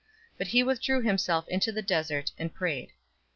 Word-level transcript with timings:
005:016 0.31 0.37
But 0.39 0.47
he 0.47 0.63
withdrew 0.63 1.01
himself 1.03 1.47
into 1.47 1.71
the 1.71 1.83
desert, 1.83 2.31
and 2.39 2.51
prayed. 2.51 2.89